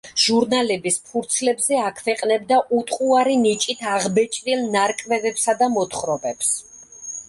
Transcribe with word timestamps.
ჟურნალების 0.21 0.95
ფურცლებზე 1.09 1.77
აქვეყნებდა 1.89 2.59
უტყუარი 2.79 3.37
ნიჭით 3.45 3.87
აღბეჭდილ 3.93 4.67
ნარკვევებსა 4.79 5.61
და 5.63 5.75
მოთხრობებს. 5.79 6.55